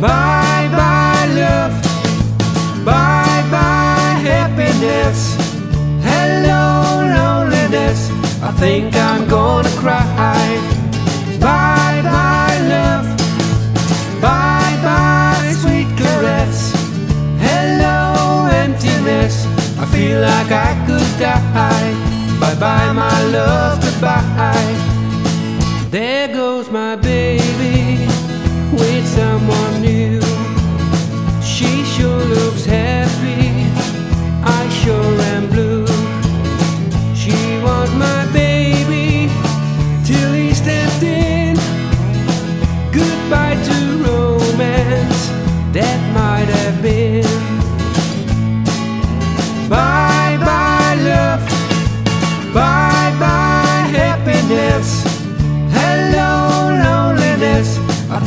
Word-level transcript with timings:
Bye 0.00 0.68
bye 0.70 1.26
love. 1.34 1.74
Bye 2.84 3.42
bye 3.50 4.14
happiness. 4.30 5.34
Hello 6.02 7.02
loneliness. 7.16 8.08
I 8.40 8.52
think 8.52 8.94
I'm 8.94 9.28
gonna 9.28 9.68
cry. 9.70 10.46
Bye 11.40 12.00
bye 12.04 12.58
love. 12.72 13.06
Bye 14.22 14.76
bye 14.86 15.52
sweet 15.62 15.88
caress. 15.98 16.72
Hello 17.40 18.46
emptiness. 18.46 19.46
I 19.80 19.86
feel 19.86 20.20
like 20.20 20.52
I 20.52 20.72
could 20.86 21.10
die. 21.18 21.92
Bye 22.38 22.54
bye 22.54 22.92
my 22.92 23.22
love. 23.32 23.82
Goodbye. 23.82 24.76
There 25.90 26.28
goes 26.28 26.70
my 26.70 26.94
baby 26.94 28.17
with 28.78 29.06
someone 29.06 29.82
new. 29.82 30.37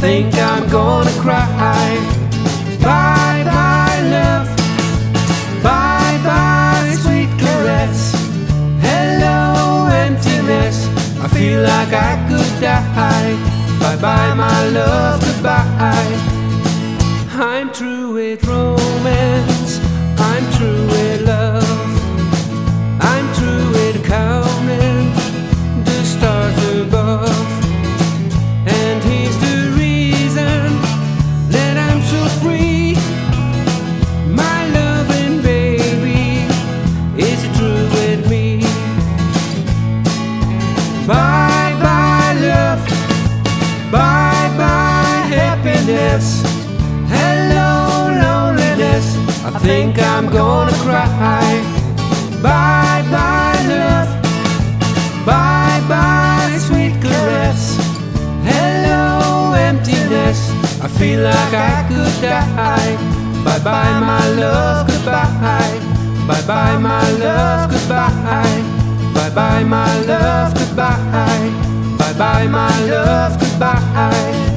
Think 0.01 0.33
I'm 0.33 0.67
gonna 0.67 1.11
cry. 1.21 1.45
Bye 2.81 3.43
bye 3.45 4.01
love. 4.15 4.47
Bye 5.61 6.19
bye 6.25 6.95
sweet 7.03 7.29
caress. 7.37 8.11
Hello 8.81 9.85
emptiness. 10.05 10.87
I 11.23 11.27
feel 11.27 11.61
like 11.61 11.93
I 11.93 12.13
could 12.27 12.51
die. 12.59 13.33
Bye 13.79 13.97
bye 14.01 14.33
my 14.33 14.59
love. 14.69 15.21
Goodbye. 15.21 16.17
I'm 17.33 17.69
through 17.69 18.13
with 18.15 18.43
romance. 18.43 19.79
I'm 20.17 20.43
through 20.55 20.87
with 20.93 21.27
love. 21.27 21.60
Happiness. 46.11 46.43
Hello 47.09 48.09
loneliness. 48.23 49.15
I 49.45 49.51
think 49.59 49.99
I'm 49.99 50.29
gonna 50.29 50.71
cry. 50.83 51.61
Bye 52.41 53.03
bye 53.11 53.61
love. 53.67 54.09
Bye 55.25 55.81
bye 55.87 56.57
sweet 56.59 57.01
caress. 57.01 57.77
Hello 58.43 59.53
emptiness. 59.53 60.51
I 60.81 60.87
feel 60.87 61.21
like 61.23 61.53
I 61.53 61.85
could 61.87 62.21
die. 62.21 62.95
Bye 63.45 63.59
bye 63.63 63.99
my 63.99 64.27
love. 64.39 64.87
Goodbye. 64.87 65.79
Bye 66.27 66.43
bye 66.47 66.77
my 66.77 67.11
love. 67.11 67.71
Goodbye. 67.71 68.61
Bye 69.13 69.29
bye 69.35 69.63
my 69.63 69.99
love. 70.05 70.53
Goodbye. 70.53 71.51
Bye 71.97 72.13
bye 72.17 72.47
my 72.47 72.85
love. 72.85 74.50